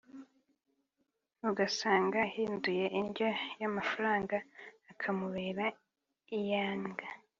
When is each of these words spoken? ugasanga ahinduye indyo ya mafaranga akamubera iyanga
ugasanga 1.49 2.17
ahinduye 2.27 2.85
indyo 2.99 3.27
ya 3.59 3.69
mafaranga 3.77 4.35
akamubera 4.91 5.65
iyanga 6.37 7.05